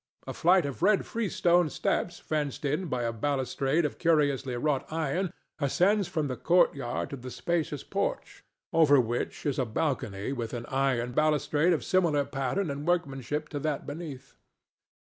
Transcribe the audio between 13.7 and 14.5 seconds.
beneath.